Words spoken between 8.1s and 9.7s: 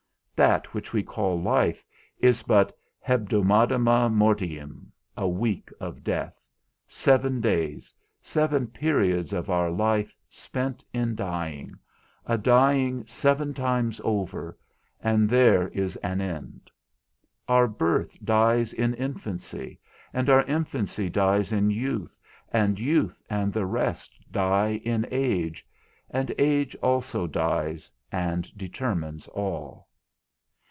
seven periods of our